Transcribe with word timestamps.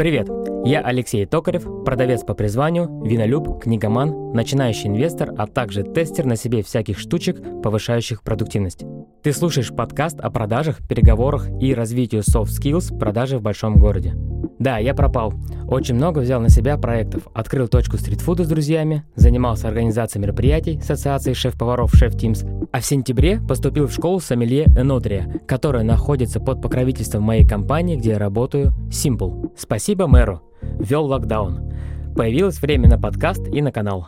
Привет! 0.00 0.30
Я 0.64 0.80
Алексей 0.80 1.26
Токарев, 1.26 1.84
продавец 1.84 2.24
по 2.24 2.32
призванию, 2.32 3.02
винолюб, 3.04 3.60
книгоман, 3.60 4.32
начинающий 4.32 4.88
инвестор, 4.88 5.34
а 5.36 5.46
также 5.46 5.82
тестер 5.82 6.24
на 6.24 6.36
себе 6.36 6.62
всяких 6.62 6.98
штучек, 6.98 7.36
повышающих 7.62 8.22
продуктивность. 8.22 8.82
Ты 9.22 9.34
слушаешь 9.34 9.76
подкаст 9.76 10.18
о 10.18 10.30
продажах, 10.30 10.78
переговорах 10.88 11.50
и 11.60 11.74
развитию 11.74 12.22
soft 12.22 12.48
skills 12.48 12.98
продажи 12.98 13.36
в 13.36 13.42
большом 13.42 13.74
городе. 13.74 14.14
Да, 14.60 14.76
я 14.76 14.92
пропал. 14.94 15.32
Очень 15.68 15.94
много 15.94 16.18
взял 16.18 16.38
на 16.38 16.50
себя 16.50 16.76
проектов. 16.76 17.22
Открыл 17.32 17.66
точку 17.66 17.96
стритфуда 17.96 18.44
с 18.44 18.48
друзьями, 18.48 19.04
занимался 19.16 19.68
организацией 19.68 20.22
мероприятий 20.22 20.78
Ассоциации 20.78 21.32
шеф-поваров 21.32 21.94
Шеф 21.94 22.14
Teams, 22.14 22.68
а 22.70 22.80
в 22.80 22.84
сентябре 22.84 23.40
поступил 23.40 23.86
в 23.86 23.92
школу 23.92 24.20
Сомелье 24.20 24.66
Энодрия, 24.76 25.40
которая 25.48 25.82
находится 25.82 26.40
под 26.40 26.60
покровительством 26.60 27.22
моей 27.22 27.48
компании, 27.48 27.96
где 27.96 28.10
я 28.10 28.18
работаю, 28.18 28.74
Simple. 28.90 29.50
Спасибо 29.56 30.06
мэру. 30.06 30.42
Вел 30.60 31.06
локдаун. 31.06 31.72
Появилось 32.14 32.60
время 32.60 32.90
на 32.90 32.98
подкаст 32.98 33.48
и 33.48 33.62
на 33.62 33.72
канал. 33.72 34.06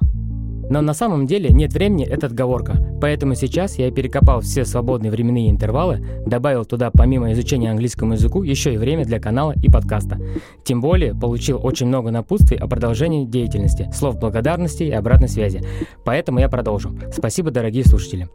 Но 0.68 0.80
на 0.80 0.94
самом 0.94 1.26
деле 1.26 1.50
нет 1.50 1.72
времени– 1.72 2.06
это 2.10 2.26
отговорка, 2.26 2.74
поэтому 3.00 3.34
сейчас 3.34 3.78
я 3.78 3.90
перекопал 3.90 4.40
все 4.40 4.64
свободные 4.64 5.10
временные 5.10 5.50
интервалы, 5.50 6.04
добавил 6.26 6.64
туда 6.64 6.90
помимо 6.90 7.32
изучения 7.32 7.70
английскому 7.70 8.14
языку 8.14 8.42
еще 8.42 8.74
и 8.74 8.78
время 8.78 9.04
для 9.04 9.20
канала 9.20 9.54
и 9.60 9.70
подкаста. 9.70 10.18
Тем 10.64 10.80
более 10.80 11.14
получил 11.14 11.60
очень 11.62 11.86
много 11.86 12.10
напутствий 12.10 12.56
о 12.58 12.68
продолжении 12.68 13.26
деятельности, 13.26 13.90
слов 13.92 14.18
благодарности 14.18 14.84
и 14.84 14.90
обратной 14.90 15.28
связи. 15.28 15.62
Поэтому 16.04 16.38
я 16.38 16.48
продолжу. 16.48 16.96
Спасибо, 17.12 17.50
дорогие 17.50 17.84
слушатели. 17.84 18.28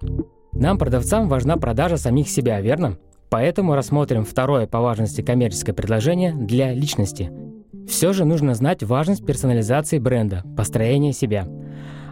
Нам, 0.53 0.77
продавцам, 0.77 1.29
важна 1.29 1.57
продажа 1.57 1.97
самих 1.97 2.29
себя, 2.29 2.59
верно? 2.61 2.97
Поэтому 3.29 3.75
рассмотрим 3.75 4.23
второе 4.23 4.67
по 4.67 4.79
важности 4.79 5.21
коммерческое 5.21 5.75
предложение 5.75 6.33
для 6.33 6.73
личности. 6.73 7.31
Все 7.87 8.13
же 8.13 8.25
нужно 8.25 8.53
знать 8.53 8.83
важность 8.83 9.25
персонализации 9.25 9.97
бренда, 9.97 10.43
построения 10.55 11.13
себя– 11.13 11.47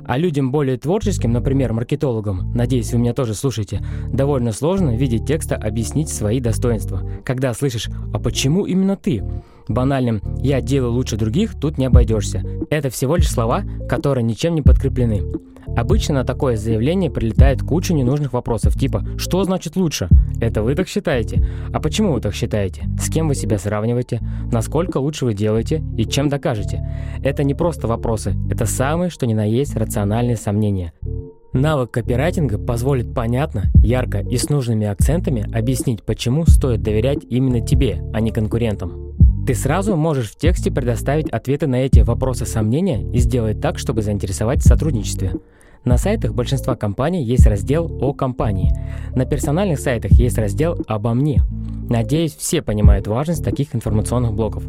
а 0.08 0.17
людям 0.17 0.52
более 0.52 0.78
творческим, 0.78 1.31
например, 1.31 1.73
маркетологам, 1.73 2.52
надеюсь, 2.53 2.92
вы 2.92 3.00
меня 3.00 3.14
тоже 3.14 3.34
слушаете, 3.34 3.81
довольно 4.11 4.52
сложно 4.52 4.92
в 4.92 5.00
виде 5.00 5.20
текста 5.20 5.56
объяснить 5.56 6.09
свои 6.09 6.39
достоинства. 6.39 7.02
Когда 7.23 7.53
слышишь 7.53 7.89
«А 8.14 8.20
почему 8.20 8.66
именно 8.66 8.95
ты?», 8.95 9.23
банальным 9.67 10.22
«я 10.38 10.61
делаю 10.61 10.94
лучше 10.94 11.17
других» 11.17 11.59
тут 11.59 11.78
не 11.78 11.86
обойдешься. 11.86 12.44
Это 12.70 12.89
всего 12.89 13.16
лишь 13.16 13.31
слова, 13.31 13.64
которые 13.89 14.23
ничем 14.23 14.56
не 14.56 14.61
подкреплены. 14.61 15.23
Обычно 15.76 16.16
на 16.16 16.23
такое 16.23 16.56
заявление 16.56 17.09
прилетает 17.09 17.61
куча 17.61 17.94
ненужных 17.94 18.33
вопросов, 18.33 18.80
типа 18.80 19.06
«Что 19.17 19.44
значит 19.44 19.76
лучше?» 19.76 20.09
Это 20.39 20.61
вы 20.61 20.75
так 20.75 20.88
считаете? 20.88 21.45
А 21.73 21.80
почему 21.80 22.14
вы 22.14 22.22
так 22.22 22.33
считаете? 22.33 22.83
С 23.00 23.09
кем 23.09 23.28
вы 23.28 23.36
себя 23.36 23.58
сравниваете? 23.58 24.22
Насколько 24.52 24.97
лучше 24.97 25.25
вы 25.25 25.33
делаете? 25.33 25.83
И 25.97 26.05
чем 26.05 26.30
докажете? 26.30 26.86
Это 27.23 27.44
не 27.44 27.53
просто 27.53 27.88
вопросы, 27.88 28.36
это 28.50 28.66
самые, 28.66 29.09
что 29.09 29.25
ни 29.25 29.33
на 29.33 29.45
есть, 29.45 29.75
рациональные 29.75 30.38
сомнения. 30.38 30.94
Навык 31.53 31.92
копирайтинга 31.92 32.58
позволит 32.58 33.14
понятно, 33.14 33.72
ярко 33.75 34.19
и 34.19 34.38
с 34.38 34.50
нужными 34.50 34.88
акцентами 34.88 35.50
объяснить, 35.58 36.03
почему 36.03 36.45
стоит 36.45 36.81
доверять 36.81 37.20
именно 37.30 37.61
тебе, 37.61 38.03
а 38.14 38.20
не 38.20 38.31
конкурентам. 38.31 39.16
Ты 39.47 39.53
сразу 39.53 39.95
можешь 39.95 40.31
в 40.31 40.38
тексте 40.38 40.72
предоставить 40.72 41.30
ответы 41.30 41.67
на 41.67 41.75
эти 41.75 41.99
вопросы 41.99 42.45
сомнения 42.45 43.09
и 43.14 43.20
сделать 43.20 43.61
так, 43.61 43.77
чтобы 43.77 44.02
заинтересовать 44.02 44.64
в 44.64 44.67
сотрудничестве. 44.67 45.33
На 45.84 45.98
сайтах 45.98 46.34
большинства 46.34 46.76
компаний 46.76 47.23
есть 47.23 47.45
раздел 47.45 47.92
«О 48.02 48.14
компании». 48.14 48.73
На 49.14 49.26
персональных 49.26 49.80
сайтах 49.80 50.12
есть 50.14 50.38
раздел 50.38 50.78
«Обо 50.88 51.14
мне». 51.14 51.44
Надеюсь, 51.90 52.36
все 52.36 52.61
понимают 52.61 53.08
важность 53.08 53.44
таких 53.44 53.76
информационных 53.76 54.33
блоков. 54.33 54.64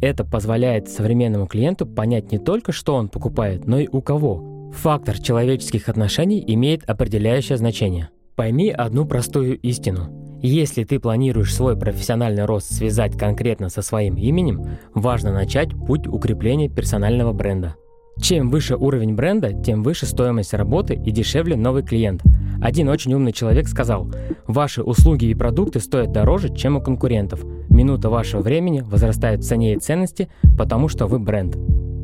Это 0.00 0.24
позволяет 0.24 0.88
современному 0.88 1.46
клиенту 1.46 1.84
понять 1.86 2.32
не 2.32 2.38
только, 2.38 2.72
что 2.72 2.94
он 2.94 3.08
покупает, 3.08 3.66
но 3.66 3.78
и 3.78 3.88
у 3.90 4.00
кого. 4.00 4.70
Фактор 4.72 5.18
человеческих 5.18 5.88
отношений 5.90 6.42
имеет 6.46 6.88
определяющее 6.88 7.58
значение. 7.58 8.08
Пойми 8.36 8.70
одну 8.70 9.04
простую 9.04 9.58
истину. 9.58 10.08
Если 10.40 10.82
ты 10.84 10.98
планируешь 10.98 11.54
свой 11.54 11.76
профессиональный 11.76 12.46
рост 12.46 12.72
связать 12.72 13.16
конкретно 13.16 13.68
со 13.68 13.82
своим 13.82 14.16
именем, 14.16 14.78
важно 14.94 15.32
начать 15.32 15.70
путь 15.70 16.08
укрепления 16.08 16.68
персонального 16.68 17.32
бренда. 17.32 17.76
Чем 18.20 18.50
выше 18.50 18.76
уровень 18.76 19.14
бренда, 19.14 19.52
тем 19.52 19.82
выше 19.82 20.06
стоимость 20.06 20.54
работы 20.54 20.94
и 20.94 21.10
дешевле 21.10 21.56
новый 21.56 21.82
клиент. 21.82 22.22
Один 22.60 22.88
очень 22.88 23.12
умный 23.14 23.32
человек 23.32 23.66
сказал, 23.66 24.08
ваши 24.46 24.82
услуги 24.82 25.26
и 25.26 25.34
продукты 25.34 25.80
стоят 25.80 26.12
дороже, 26.12 26.54
чем 26.54 26.76
у 26.76 26.80
конкурентов. 26.80 27.44
Минута 27.68 28.10
вашего 28.10 28.40
времени 28.40 28.80
возрастает 28.80 29.40
в 29.40 29.48
цене 29.48 29.74
и 29.74 29.78
ценности, 29.78 30.28
потому 30.56 30.88
что 30.88 31.06
вы 31.06 31.18
бренд. 31.18 31.56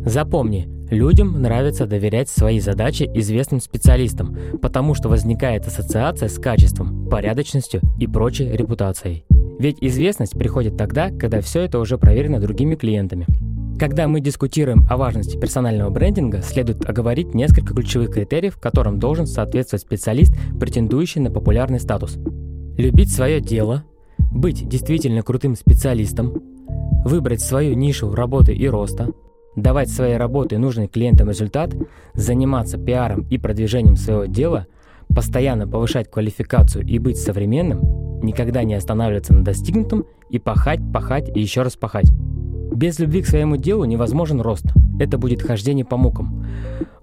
Запомни, 0.04 0.68
людям 0.90 1.40
нравится 1.40 1.86
доверять 1.86 2.28
свои 2.28 2.60
задачи 2.60 3.08
известным 3.14 3.60
специалистам, 3.60 4.36
потому 4.60 4.94
что 4.94 5.08
возникает 5.08 5.66
ассоциация 5.66 6.28
с 6.28 6.38
качеством, 6.38 7.08
порядочностью 7.08 7.82
и 7.98 8.06
прочей 8.06 8.50
репутацией. 8.50 9.24
Ведь 9.58 9.78
известность 9.80 10.38
приходит 10.38 10.76
тогда, 10.76 11.10
когда 11.10 11.40
все 11.40 11.62
это 11.62 11.78
уже 11.78 11.98
проверено 11.98 12.40
другими 12.40 12.74
клиентами. 12.74 13.26
Когда 13.78 14.08
мы 14.08 14.20
дискутируем 14.20 14.82
о 14.90 14.96
важности 14.96 15.38
персонального 15.38 15.90
брендинга, 15.90 16.42
следует 16.42 16.84
оговорить 16.88 17.32
несколько 17.32 17.74
ключевых 17.74 18.10
критериев, 18.10 18.58
которым 18.58 18.98
должен 18.98 19.28
соответствовать 19.28 19.82
специалист, 19.82 20.34
претендующий 20.58 21.20
на 21.20 21.30
популярный 21.30 21.78
статус. 21.78 22.16
Любить 22.76 23.12
свое 23.12 23.40
дело, 23.40 23.84
быть 24.32 24.68
действительно 24.68 25.22
крутым 25.22 25.54
специалистом, 25.54 26.42
выбрать 27.04 27.40
свою 27.40 27.74
нишу 27.74 28.12
работы 28.12 28.52
и 28.52 28.66
роста, 28.66 29.12
давать 29.54 29.90
своей 29.90 30.16
работе 30.16 30.58
нужный 30.58 30.88
клиентам 30.88 31.28
результат, 31.28 31.72
заниматься 32.14 32.78
пиаром 32.78 33.28
и 33.30 33.38
продвижением 33.38 33.94
своего 33.94 34.24
дела, 34.24 34.66
постоянно 35.14 35.68
повышать 35.68 36.10
квалификацию 36.10 36.84
и 36.84 36.98
быть 36.98 37.16
современным, 37.16 38.22
никогда 38.24 38.64
не 38.64 38.74
останавливаться 38.74 39.34
на 39.34 39.44
достигнутом 39.44 40.04
и 40.30 40.40
пахать, 40.40 40.80
пахать 40.92 41.30
и 41.32 41.40
еще 41.40 41.62
раз 41.62 41.76
пахать. 41.76 42.10
Без 42.72 42.98
любви 42.98 43.22
к 43.22 43.26
своему 43.26 43.56
делу 43.56 43.84
невозможен 43.84 44.40
рост. 44.40 44.66
Это 44.98 45.18
будет 45.18 45.42
хождение 45.42 45.84
по 45.84 45.96
мукам. 45.96 46.44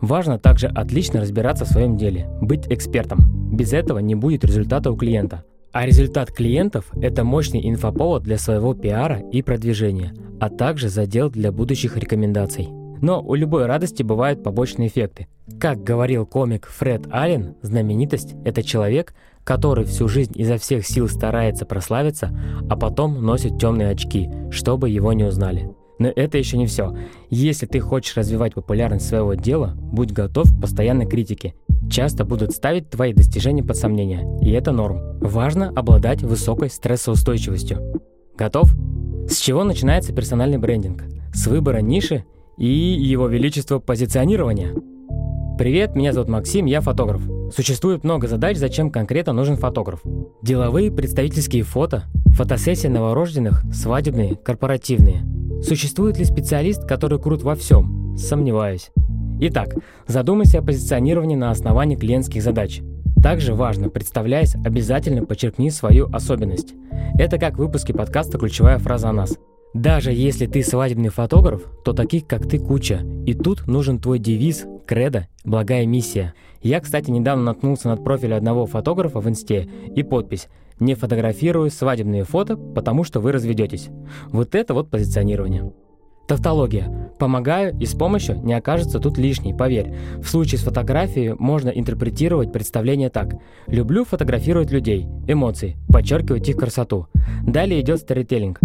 Важно 0.02 0.38
также 0.38 0.68
отлично 0.68 1.22
разбираться 1.22 1.66
в 1.66 1.70
своем 1.70 1.98
деле, 1.98 2.30
быть 2.42 2.68
экспертом. 2.70 3.20
Без 3.56 3.74
этого 3.74 4.00
не 4.00 4.16
будет 4.16 4.44
результата 4.44 4.92
у 4.92 4.96
клиента. 4.96 5.44
А 5.72 5.86
результат 5.86 6.32
клиентов– 6.32 6.86
это 7.02 7.24
мощный 7.24 7.70
инфоповод 7.70 8.24
для 8.24 8.38
своего 8.38 8.74
пиара 8.74 9.20
и 9.32 9.42
продвижения, 9.42 10.14
а 10.40 10.50
также 10.50 10.90
задел 10.90 11.30
для 11.30 11.52
будущих 11.52 11.98
рекомендаций. 11.98 12.70
Но 13.06 13.22
у 13.22 13.36
любой 13.36 13.68
радости 13.68 14.02
бывают 14.02 14.42
побочные 14.42 14.88
эффекты. 14.88 15.28
Как 15.60 15.84
говорил 15.84 16.26
комик 16.26 16.66
Фред 16.66 17.06
Аллен, 17.12 17.54
знаменитость– 17.62 18.34
это 18.46 18.64
человек, 18.64 19.14
который 19.44 19.86
всю 19.86 20.08
жизнь 20.08 20.32
изо 20.34 20.58
всех 20.58 20.88
сил 20.88 21.08
старается 21.08 21.68
прославиться, 21.68 22.36
а 22.68 22.76
потом 22.76 23.24
носит 23.24 23.60
темные 23.60 23.90
очки, 23.90 24.28
чтобы 24.50 24.90
его 24.90 25.14
не 25.14 25.24
узнали. 25.24 25.70
Но 26.00 26.08
это 26.08 26.40
еще 26.40 26.58
не 26.58 26.66
все. 26.66 26.98
Если 27.30 27.68
ты 27.68 27.80
хочешь 27.80 28.18
развивать 28.18 28.56
популярность 28.56 29.08
своего 29.08 29.36
дела, 29.36 29.76
будь 29.78 30.12
готов 30.12 30.52
к 30.52 30.60
постоянной 30.60 31.06
критике. 31.06 31.54
Часто 31.92 32.26
будут 32.26 32.54
ставить 32.54 32.90
твои 32.90 33.14
достижения 33.14 33.64
под 33.64 33.78
сомнение, 33.78 34.28
и 34.42 34.50
это 34.50 34.72
норм. 34.72 35.20
Важно 35.20 35.70
обладать 35.76 36.24
высокой 36.24 36.72
стрессоустойчивостью. 36.72 38.02
Готов? 38.36 38.74
С 39.30 39.38
чего 39.38 39.64
начинается 39.64 40.12
персональный 40.12 40.58
брендинг? 40.58 41.04
С 41.36 41.46
выбора 41.46 41.82
ниши 41.82 42.26
и 42.58 42.68
его 42.68 43.28
величество 43.28 43.80
позиционирования. 43.80 44.74
Привет, 45.58 45.96
меня 45.96 46.12
зовут 46.12 46.30
Максим, 46.30 46.66
я 46.66 46.82
фотограф. 46.82 47.22
Существует 47.54 48.04
много 48.04 48.28
задач, 48.28 48.58
зачем 48.58 48.92
конкретно 48.92 49.34
нужен 49.34 49.56
фотограф. 49.56 50.02
Деловые, 50.42 50.92
представительские 50.92 51.64
фото, 51.64 52.04
фотосессии 52.34 52.88
новорожденных, 52.88 53.64
свадебные, 53.74 54.36
корпоративные. 54.36 55.26
Существует 55.64 56.18
ли 56.18 56.26
специалист, 56.26 56.86
который 56.86 57.20
крут 57.20 57.42
во 57.42 57.56
всем? 57.56 58.16
Сомневаюсь. 58.18 58.92
Итак, 59.40 59.76
задумайся 60.08 60.60
о 60.60 60.62
позиционировании 60.62 61.36
на 61.36 61.52
основании 61.52 61.96
клиентских 61.96 62.44
задач. 62.44 62.82
Также 63.24 63.54
важно, 63.54 63.90
представляясь, 63.90 64.56
обязательно 64.56 65.26
подчеркни 65.26 65.70
свою 65.70 66.08
особенность. 66.12 66.74
Это 67.18 67.38
как 67.38 67.56
в 67.56 67.60
выпуске 67.60 67.94
подкаста 67.94 68.38
«Ключевая 68.38 68.78
фраза 68.78 69.10
о 69.10 69.14
нас». 69.14 69.38
Даже 69.76 70.14
если 70.14 70.46
ты 70.46 70.64
свадебный 70.64 71.10
фотограф, 71.10 71.64
то 71.84 71.92
таких, 71.92 72.26
как 72.26 72.48
ты, 72.48 72.60
куча. 72.60 73.02
И 73.26 73.34
тут 73.34 73.68
нужен 73.68 74.00
твой 74.00 74.20
девиз, 74.20 74.66
кредо, 74.88 75.28
благая 75.44 75.86
миссия. 75.86 76.34
Я, 76.62 76.80
кстати, 76.80 77.12
недавно 77.12 77.44
наткнулся 77.44 77.90
над 77.90 78.02
профилем 78.02 78.38
одного 78.38 78.68
фотографа 78.68 79.20
в 79.20 79.28
инсте 79.28 79.68
и 79.94 80.02
подпись 80.02 80.48
«Не 80.80 80.96
фотографирую 80.96 81.70
свадебные 81.72 82.24
фото, 82.24 82.56
потому 82.56 83.04
что 83.04 83.20
вы 83.20 83.34
разведетесь». 83.34 83.90
Вот 84.28 84.56
это 84.56 84.74
вот 84.74 84.90
позиционирование. 84.90 85.74
Тавтология. 86.28 87.12
Помогаю 87.20 87.78
и 87.80 87.86
с 87.86 87.94
помощью 87.94 88.40
не 88.44 88.54
окажется 88.54 89.00
тут 89.00 89.18
лишней, 89.18 89.54
поверь. 89.54 89.94
В 90.18 90.28
случае 90.28 90.58
с 90.58 90.64
фотографией 90.64 91.36
можно 91.38 91.70
интерпретировать 91.70 92.52
представление 92.52 93.10
так. 93.10 93.36
Люблю 93.68 94.04
фотографировать 94.06 94.72
людей, 94.72 95.08
эмоции, 95.28 95.78
подчеркивать 95.88 96.50
их 96.50 96.58
красоту. 96.58 97.08
Далее 97.44 97.82
идет 97.82 98.00
сторителлинг. 98.00 98.60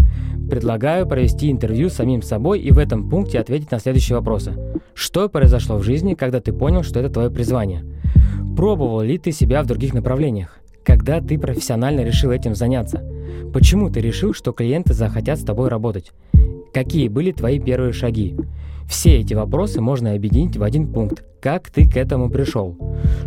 Предлагаю 0.51 1.07
провести 1.07 1.51
интервью 1.51 1.91
с 1.91 1.95
самим 1.95 2.23
собой 2.23 2.61
и 2.61 2.73
в 2.73 2.79
этом 2.79 3.09
пункте 3.09 3.39
ответить 3.39 3.71
на 3.71 3.79
следующие 3.79 4.17
вопросы. 4.17 4.55
Что 4.95 5.29
произошло 5.29 5.77
в 5.77 5.83
жизни, 5.83 6.15
когда 6.15 6.41
ты 6.41 6.53
понял, 6.53 6.83
что 6.83 6.99
это 6.99 7.11
твое 7.11 7.31
призвание? 7.31 7.85
Пробовал 8.57 9.03
ли 9.03 9.19
ты 9.19 9.33
себя 9.33 9.63
в 9.63 9.67
других 9.67 9.95
направлениях? 9.95 10.59
Когда 10.83 11.21
ты 11.21 11.39
профессионально 11.39 12.01
решил 12.01 12.31
этим 12.31 12.55
заняться? 12.55 13.05
Почему 13.53 13.91
ты 13.91 14.01
решил, 14.01 14.33
что 14.33 14.53
клиенты 14.53 14.95
захотят 14.95 15.39
с 15.39 15.45
тобой 15.45 15.69
работать? 15.69 16.13
Какие 16.73 17.09
были 17.09 17.33
твои 17.33 17.59
первые 17.59 17.93
шаги? 17.93 18.37
Все 18.89 19.19
эти 19.19 19.35
вопросы 19.35 19.81
можно 19.81 20.13
объединить 20.13 20.57
в 20.57 20.63
один 20.63 20.93
пункт. 20.93 21.25
Как 21.41 21.71
ты 21.71 21.89
к 21.89 21.97
этому 21.97 22.31
пришел? 22.31 22.77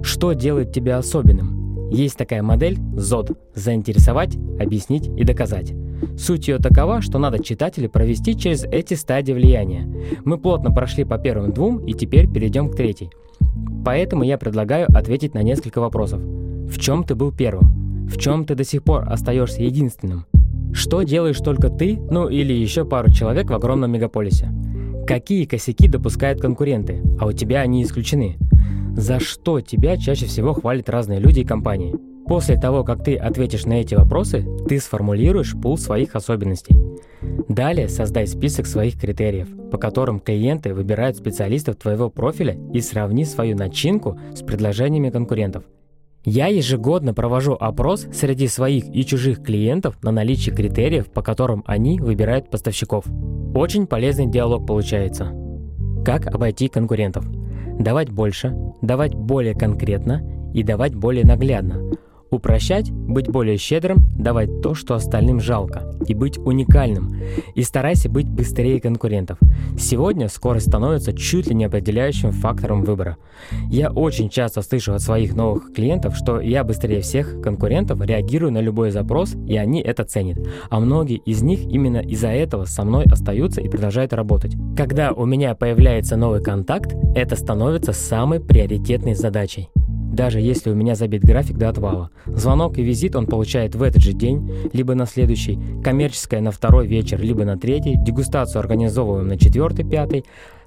Что 0.01 0.33
делает 0.33 0.71
тебя 0.71 0.97
особенным? 0.97 1.89
Есть 1.91 2.17
такая 2.17 2.41
модель 2.41 2.77
ЗОД– 2.95 3.31
заинтересовать, 3.55 4.35
объяснить 4.59 5.07
и 5.07 5.23
доказать. 5.23 5.73
Суть 6.17 6.47
ее 6.47 6.57
такова, 6.57 7.01
что 7.01 7.19
надо 7.19 7.43
читателя 7.43 7.89
провести 7.89 8.37
через 8.37 8.63
эти 8.63 8.93
стадии 8.93 9.33
влияния. 9.33 9.87
Мы 10.25 10.37
плотно 10.37 10.71
прошли 10.71 11.03
по 11.03 11.17
первым 11.17 11.51
двум 11.51 11.85
и 11.85 11.93
теперь 11.93 12.31
перейдем 12.31 12.69
к 12.69 12.75
третьей. 12.75 13.09
Поэтому 13.85 14.23
я 14.23 14.37
предлагаю 14.37 14.87
ответить 14.95 15.33
на 15.33 15.43
несколько 15.43 15.79
вопросов. 15.79 16.21
В 16.21 16.79
чем 16.79 17.03
ты 17.03 17.15
был 17.15 17.31
первым? 17.31 18.07
В 18.07 18.17
чем 18.17 18.45
ты 18.45 18.55
до 18.55 18.63
сих 18.63 18.83
пор 18.83 19.07
остаешься 19.07 19.61
единственным? 19.63 20.25
Что 20.73 21.03
делаешь 21.03 21.39
только 21.39 21.69
ты, 21.69 21.99
ну 22.09 22.27
или 22.27 22.51
еще 22.51 22.83
пару 22.83 23.11
человек 23.11 23.49
в 23.49 23.53
огромном 23.53 23.91
мегаполисе? 23.91 24.49
Какие 25.05 25.45
косяки 25.45 25.87
допускают 25.87 26.41
конкуренты, 26.41 27.03
а 27.19 27.27
у 27.27 27.31
тебя 27.31 27.61
они 27.61 27.83
исключены? 27.83 28.37
За 28.97 29.19
что 29.19 29.61
тебя 29.61 29.97
чаще 29.97 30.25
всего 30.25 30.53
хвалят 30.53 30.89
разные 30.89 31.19
люди 31.19 31.41
и 31.41 31.45
компании? 31.45 31.95
После 32.25 32.59
того, 32.59 32.83
как 32.83 33.03
ты 33.03 33.15
ответишь 33.15 33.65
на 33.65 33.73
эти 33.73 33.95
вопросы, 33.95 34.47
ты 34.67 34.79
сформулируешь 34.79 35.53
пул 35.53 35.77
своих 35.77 36.15
особенностей. 36.15 36.79
Далее 37.47 37.87
создай 37.87 38.25
список 38.25 38.65
своих 38.65 38.99
критериев, 38.99 39.49
по 39.69 39.77
которым 39.77 40.19
клиенты 40.19 40.73
выбирают 40.73 41.17
специалистов 41.17 41.75
твоего 41.75 42.09
профиля 42.09 42.57
и 42.73 42.81
сравни 42.81 43.25
свою 43.25 43.55
начинку 43.55 44.17
с 44.33 44.41
предложениями 44.41 45.11
конкурентов– 45.11 45.65
я 46.25 46.47
ежегодно 46.47 47.13
провожу 47.13 47.53
опрос 47.53 48.07
среди 48.13 48.47
своих 48.47 48.85
и 48.93 49.05
чужих 49.05 49.43
клиентов 49.43 49.97
на 50.01 50.11
наличие 50.11 50.55
критериев, 50.55 51.07
по 51.07 51.21
которым 51.21 51.63
они 51.67 51.99
выбирают 51.99 52.49
поставщиков. 52.49 53.05
Очень 53.53 53.87
полезный 53.87 54.27
диалог 54.27 54.65
получается. 54.65 55.31
Как 56.05 56.27
обойти 56.27 56.69
конкурентов? 56.69 57.25
Давать 57.79 58.09
больше, 58.09 58.55
давать 58.81 59.13
более 59.15 59.53
конкретно 59.53 60.51
и 60.53 60.63
давать 60.63 60.95
более 60.95 61.25
наглядно. 61.25 61.91
Упрощать, 62.33 62.89
быть 62.89 63.29
более 63.29 63.57
щедрым, 63.57 63.99
давать 64.17 64.61
то, 64.61 64.73
что 64.73 64.95
остальным 64.95 65.39
жалко, 65.39 65.83
и 66.07 66.15
быть 66.15 66.39
уникальным. 66.39 67.15
И 67.53 67.61
старайся 67.61 68.09
быть 68.09 68.27
быстрее 68.27 68.81
конкурентов. 68.81 69.37
Сегодня 69.77 70.27
скорость 70.29 70.69
становится 70.69 71.13
чуть 71.13 71.45
ли 71.45 71.53
не 71.53 71.65
определяющим 71.65 72.31
фактором 72.31 72.83
выбора. 72.85 73.17
Я 73.69 73.91
очень 73.91 74.29
часто 74.29 74.63
слышу 74.63 74.95
от 74.95 75.01
своих 75.01 75.35
новых 75.35 75.73
клиентов, 75.73 76.15
что 76.15 76.41
я 76.41 76.63
быстрее 76.63 77.01
всех 77.01 77.39
конкурентов 77.39 78.01
реагирую 78.01 78.51
на 78.51 78.61
любой 78.61 78.89
запрос, 78.89 79.35
и 79.47 79.55
они 79.55 79.79
это 79.81 80.03
ценят. 80.03 80.39
А 80.71 80.79
многие 80.79 81.17
из 81.17 81.43
них 81.43 81.59
именно 81.65 81.99
из-за 81.99 82.29
этого 82.29 82.65
со 82.65 82.83
мной 82.83 83.03
остаются 83.05 83.61
и 83.61 83.69
продолжают 83.69 84.11
работать. 84.11 84.55
Когда 84.75 85.11
у 85.11 85.27
меня 85.27 85.53
появляется 85.53 86.17
новый 86.17 86.41
контакт, 86.41 86.95
это 87.13 87.35
становится 87.35 87.93
самой 87.93 88.39
приоритетной 88.39 89.13
задачей 89.13 89.69
даже 90.13 90.39
если 90.39 90.69
у 90.69 90.75
меня 90.75 90.95
забит 90.95 91.23
график 91.23 91.57
до 91.57 91.69
отвала. 91.69 92.11
Звонок 92.27 92.77
и 92.77 92.83
визит 92.83 93.15
он 93.15 93.25
получает 93.25 93.73
в 93.75 93.81
этот 93.81 94.01
же 94.01 94.13
день, 94.13 94.69
либо 94.71 94.93
на 94.93 95.05
следующий, 95.07 95.59
коммерческое 95.83 96.39
на 96.39 96.51
второй 96.51 96.87
вечер, 96.87 97.19
либо 97.19 97.43
на 97.45 97.57
третий, 97.57 97.95
дегустацию 97.97 98.59
организовываем 98.59 99.27
на 99.27 99.37
четвертый, 99.37 99.83
пятый, 99.83 100.23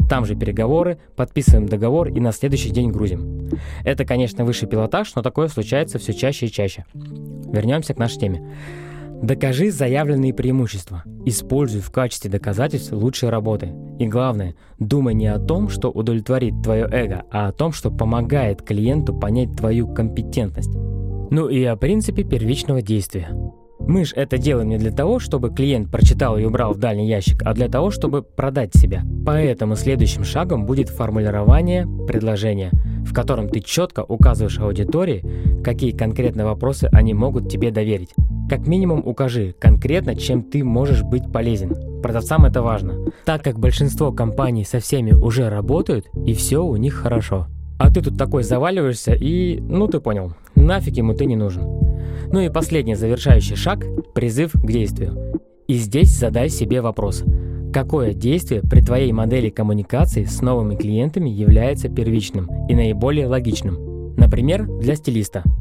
там 0.08 0.25
же 0.25 0.34
переговоры, 0.34 0.98
подписываем 1.14 1.66
договор 1.66 2.08
и 2.08 2.19
на 2.19 2.32
следующий 2.32 2.70
день 2.70 2.90
грузим. 2.90 3.50
Это, 3.84 4.04
конечно, 4.04 4.44
высший 4.44 4.69
пилотаж, 4.69 5.14
но 5.14 5.22
такое 5.22 5.49
случается 5.49 5.99
все 5.99 6.12
чаще 6.12 6.46
и 6.46 6.50
чаще. 6.50 6.84
Вернемся 6.94 7.94
к 7.94 7.99
нашей 7.99 8.19
теме. 8.19 8.42
Докажи 9.22 9.70
заявленные 9.70 10.34
преимущества. 10.34 11.02
Используй 11.24 11.80
в 11.80 11.90
качестве 11.90 12.30
доказательств 12.30 12.92
лучшие 12.92 13.30
работы. 13.30 13.72
И 13.98 14.06
главное, 14.06 14.54
думай 14.78 15.14
не 15.14 15.26
о 15.26 15.38
том, 15.38 15.68
что 15.70 15.90
удовлетворит 15.90 16.62
твое 16.62 16.86
эго, 16.90 17.24
а 17.30 17.48
о 17.48 17.52
том, 17.52 17.72
что 17.72 17.90
помогает 17.90 18.62
клиенту 18.62 19.14
понять 19.14 19.56
твою 19.56 19.92
компетентность. 19.92 20.74
Ну 21.30 21.48
и 21.48 21.64
о 21.64 21.76
принципе 21.76 22.24
первичного 22.24 22.82
действия. 22.82 23.28
Мы 23.80 24.04
же 24.04 24.14
это 24.16 24.36
делаем 24.36 24.68
не 24.68 24.78
для 24.78 24.90
того, 24.90 25.18
чтобы 25.18 25.50
клиент 25.50 25.90
прочитал 25.90 26.36
и 26.36 26.44
убрал 26.44 26.72
в 26.72 26.78
дальний 26.78 27.08
ящик, 27.08 27.42
а 27.44 27.54
для 27.54 27.68
того, 27.68 27.90
чтобы 27.90 28.22
продать 28.22 28.74
себя. 28.74 29.02
Поэтому 29.24 29.76
следующим 29.76 30.24
шагом 30.24 30.66
будет 30.66 30.88
формулирование 30.88 31.86
предложения, 32.06 32.72
в 33.06 33.14
котором 33.14 33.48
ты 33.48 33.60
четко 33.60 34.04
указываешь 34.04 34.58
аудитории, 34.58 35.24
какие 35.62 35.92
конкретные 35.92 36.44
вопросы 36.44 36.88
они 36.92 37.14
могут 37.14 37.48
тебе 37.48 37.70
доверить. 37.70 38.10
Как 38.48 38.69
минимум 38.69 39.02
укажи 39.04 39.56
конкретно, 39.58 40.14
чем 40.14 40.44
ты 40.44 40.62
можешь 40.62 41.02
быть 41.02 41.32
полезен. 41.32 41.75
Продавцам 42.00 42.44
это 42.44 42.62
важно, 42.62 43.10
так 43.25 43.43
как 43.43 43.58
большинство 43.58 44.12
компаний 44.12 44.64
со 44.64 44.78
всеми 44.78 45.10
уже 45.10 45.48
работают 45.48 46.06
и 46.25 46.32
все 46.32 46.64
у 46.64 46.76
них 46.76 46.94
хорошо. 46.94 47.48
А 47.78 47.93
ты 47.93 48.02
тут 48.02 48.16
такой 48.16 48.44
заваливаешься 48.44 49.14
и, 49.14 49.58
ну 49.60 49.88
ты 49.88 49.98
понял, 49.98 50.32
нафиг 50.54 50.96
ему 50.96 51.12
ты 51.14 51.26
не 51.26 51.34
нужен. 51.34 51.64
Ну 52.31 52.38
и 52.38 52.48
последний 52.48 52.94
завершающий 52.94 53.56
шаг– 53.56 53.84
призыв 54.14 54.52
к 54.52 54.66
действию. 54.66 55.40
И 55.66 55.75
здесь 55.75 56.16
задай 56.16 56.49
себе 56.49 56.81
вопрос. 56.81 57.25
Какое 57.72 58.14
действие 58.14 58.62
при 58.62 58.81
твоей 58.81 59.10
модели 59.10 59.50
коммуникации 59.50 60.22
с 60.22 60.40
новыми 60.40 60.76
клиентами 60.76 61.28
является 61.28 61.88
первичным 61.88 62.49
и 62.69 62.75
наиболее 62.76 63.26
логичным? 63.26 64.14
Например, 64.16 64.66
для 64.78 64.94
стилиста– 64.94 65.42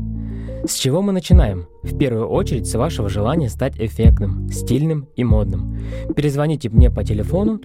с 0.68 0.76
чего 0.76 1.02
мы 1.02 1.12
начинаем? 1.12 1.68
В 1.84 1.98
первую 1.98 2.28
очередь 2.28 2.68
с 2.68 2.76
вашего 2.76 3.10
желания 3.10 3.50
стать 3.50 3.80
эффектным, 3.80 4.50
стильным 4.50 5.08
и 5.16 5.24
модным. 5.24 5.80
Перезвоните 6.16 6.70
мне 6.70 6.90
по 6.90 7.04
телефону, 7.04 7.60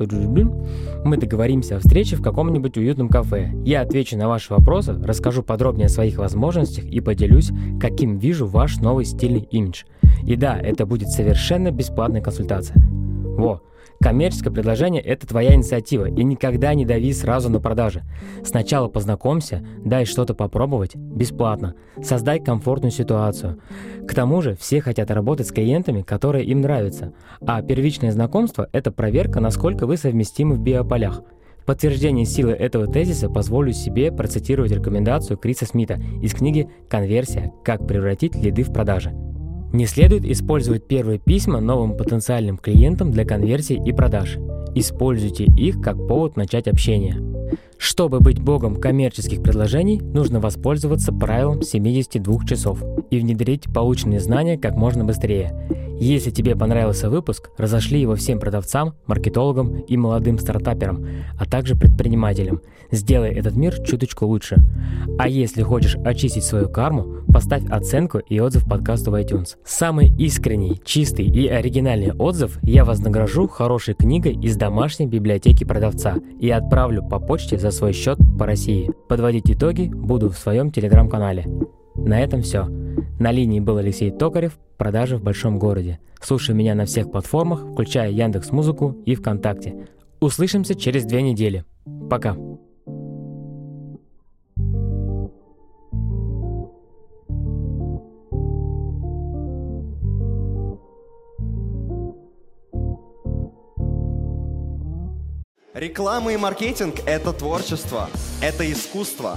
мы 1.05 1.17
договоримся 1.17 1.77
о 1.77 1.79
встрече 1.81 2.17
в 2.17 2.23
каком-нибудь 2.23 2.77
уютном 2.77 3.09
кафе. 3.09 3.53
Я 3.65 3.83
отвечу 3.83 4.17
на 4.19 4.29
ваши 4.29 4.53
вопросы, 4.53 4.95
расскажу 5.03 5.43
подробнее 5.43 5.87
о 5.87 5.91
своих 5.91 6.19
возможностях 6.19 6.85
и 6.85 7.01
поделюсь, 7.01 7.51
каким 7.81 8.19
вижу 8.19 8.47
ваш 8.47 8.79
новый 8.79 9.05
стильный 9.05 9.47
имидж. 9.51 9.85
И 10.25 10.37
да, 10.37 10.59
это 10.59 10.85
будет 10.85 11.09
совершенно 11.09 11.71
бесплатная 11.71 12.21
консультация. 12.21 12.77
Во, 12.79 13.63
Коммерческое 14.03 14.51
предложение– 14.51 15.03
это 15.05 15.27
твоя 15.27 15.55
инициатива, 15.55 16.07
и 16.07 16.25
никогда 16.25 16.73
не 16.73 16.87
дави 16.87 17.13
сразу 17.13 17.51
на 17.51 17.61
продажи. 17.61 18.01
Сначала 18.43 18.89
познакомься, 18.89 19.63
дай 19.85 20.07
что-то 20.07 20.33
попробовать 20.33 20.97
бесплатно, 20.97 21.75
создай 22.03 22.41
комфортную 22.41 22.93
ситуацию. 22.93 23.61
К 24.09 24.15
тому 24.15 24.41
же 24.41 24.57
все 24.57 24.81
хотят 24.81 25.11
работать 25.11 25.49
с 25.49 25.53
клиентами, 25.53 26.01
которые 26.01 26.47
им 26.47 26.63
нравятся, 26.63 27.13
а 27.43 27.61
первичное 27.61 28.11
знакомство– 28.11 28.71
это 28.73 28.91
проверка, 28.91 29.39
насколько 29.39 29.87
вы 29.87 29.99
совместимы 29.99 30.55
в 30.55 30.61
биополях. 30.61 31.23
Подтверждение 31.67 32.25
силы 32.25 32.53
этого 32.53 32.87
тезиса 32.87 33.29
позволю 33.29 33.75
себе 33.75 34.11
процитировать 34.11 34.73
рекомендацию 34.73 35.37
Криса 35.37 35.67
Смита 35.67 35.99
из 36.23 36.33
книги 36.33 36.71
«Конверсия. 36.89 37.53
Как 37.63 37.87
превратить 37.87 38.35
лиды 38.35 38.63
в 38.63 38.73
продажи». 38.73 39.30
Не 39.73 39.87
следует 39.87 40.25
использовать 40.25 40.87
первые 40.87 41.19
письма 41.19 41.61
новым 41.61 41.97
потенциальным 41.97 42.59
клиентам 42.59 43.13
для 43.13 43.25
конверсии 43.25 43.81
и 43.85 43.93
продаж. 43.93 44.39
Используйте 44.75 45.45
их 45.45 45.81
как 45.81 45.97
повод 46.09 46.37
начать 46.37 46.67
общение. 46.67 47.17
Чтобы 47.79 48.21
быть 48.21 48.41
богом 48.41 48.77
коммерческих 48.77 49.43
предложений, 49.43 50.01
нужно 50.03 50.41
воспользоваться 50.41 51.13
правилом 51.13 51.63
72 51.63 52.45
часов 52.47 52.83
и 53.11 53.19
внедрить 53.19 53.73
полученные 53.73 54.21
знания 54.21 54.59
как 54.59 54.75
можно 54.75 55.05
быстрее. 55.05 55.55
Если 56.01 56.31
тебе 56.31 56.57
понравился 56.57 57.11
выпуск, 57.11 57.51
разошли 57.59 58.01
его 58.01 58.15
всем 58.15 58.41
продавцам, 58.41 58.95
маркетологам 59.07 59.81
и 59.81 59.99
молодым 59.99 60.39
стартаперам, 60.39 61.07
а 61.39 61.45
также 61.45 61.77
предпринимателям. 61.77 62.63
Сделай 62.91 63.31
этот 63.33 63.55
мир 63.55 63.79
чуточку 63.83 64.25
лучше. 64.25 64.57
А 65.19 65.29
если 65.29 65.63
хочешь 65.63 65.97
очистить 66.03 66.45
свою 66.45 66.71
карму, 66.71 67.19
поставь 67.31 67.69
оценку 67.69 68.17
и 68.19 68.41
отзыв 68.41 68.67
подкасту 68.67 69.11
в 69.11 69.15
iTunes. 69.15 69.57
Самый 69.63 70.09
искренний, 70.17 70.81
чистый 70.83 71.27
и 71.27 71.47
оригинальный 71.47 72.13
отзыв 72.13 72.59
я 72.63 72.87
вознагражу 72.87 73.47
хорошей 73.47 73.93
книгой 73.93 74.33
из 74.33 74.57
домашней 74.57 75.07
библиотеки 75.07 75.65
продавца 75.65 76.17
и 76.41 76.49
отправлю 76.49 77.03
по 77.03 77.21
почте 77.21 77.59
за 77.59 77.71
свой 77.71 77.93
счет 77.93 78.19
по 78.39 78.47
России. 78.47 78.91
Подводить 79.07 79.51
итоги 79.51 79.91
буду 79.93 80.31
в 80.31 80.39
своем 80.39 80.71
телеграм-канале. 80.71 81.45
На 81.95 82.23
этом 82.23 82.41
все. 82.41 82.80
На 83.21 83.33
линии 83.33 83.61
был 83.61 83.77
Алексей 83.77 84.11
Токарев, 84.11 84.59
продажи 84.79 85.19
в 85.19 85.23
большом 85.23 85.59
городе. 85.59 86.01
Слушай 86.23 86.55
меня 86.55 86.75
на 86.75 86.87
всех 86.87 87.11
платформах, 87.11 87.67
включая 87.71 88.11
Яндекс 88.11 88.51
Музыку 88.51 88.97
и 89.05 89.15
ВКонтакте. 89.15 89.89
Услышимся 90.21 90.75
через 90.75 91.05
две 91.05 91.21
недели. 91.21 91.67
Пока. 92.09 92.35
Реклама 105.75 106.33
и 106.33 106.39
маркетинг– 106.39 106.95
это 107.07 107.35
творчество, 107.35 108.09
это 108.41 108.71
искусство. 108.73 109.37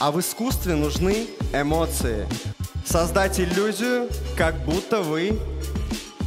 А 0.00 0.12
в 0.12 0.20
искусстве 0.20 0.74
нужны 0.74 1.28
эмоции. 1.54 2.26
Создать 2.86 3.40
иллюзию, 3.40 4.08
как 4.36 4.64
будто 4.64 5.02
вы 5.02 5.36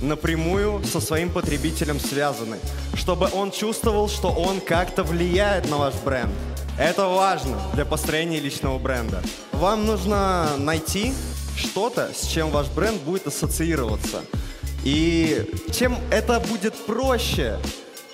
напрямую 0.01 0.83
со 0.83 0.99
своим 0.99 1.31
потребителем 1.31 1.99
связаны, 1.99 2.57
чтобы 2.95 3.29
он 3.33 3.51
чувствовал, 3.51 4.09
что 4.09 4.29
он 4.29 4.59
как-то 4.59 5.03
влияет 5.03 5.69
на 5.69 5.77
ваш 5.77 5.93
бренд. 6.03 6.31
Это 6.77 7.07
важно 7.07 7.57
для 7.73 7.85
построения 7.85 8.39
личного 8.39 8.77
бренда. 8.77 9.21
Вам 9.53 9.85
нужно 9.85 10.49
найти 10.57 11.13
что-то, 11.55 12.11
с 12.13 12.27
чем 12.27 12.51
ваш 12.51 12.67
бренд 12.67 13.01
будет 13.01 13.27
ассоциироваться. 13.27 14.21
И 14.83 15.49
чем 15.73 15.97
это 16.11 16.41
будет 16.41 16.75
проще, 16.85 17.57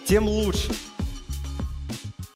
тем 0.08 0.28
лучше. 0.28 0.72